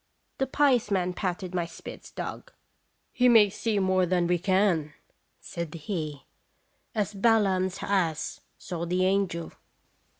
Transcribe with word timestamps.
The 0.39 0.47
pious 0.47 0.89
man 0.89 1.13
patted 1.13 1.53
my 1.53 1.67
Spitz 1.67 2.09
dog." 2.09 2.51
He 3.11 3.29
may 3.29 3.51
see 3.51 3.77
more 3.77 4.07
than 4.07 4.25
we 4.25 4.39
can," 4.39 4.95
said 5.39 5.75
he, 5.75 6.25
"as 6.95 7.13
Balaam's 7.13 7.83
ass 7.83 8.41
saw 8.57 8.87
the 8.87 9.05
angel." 9.05 9.53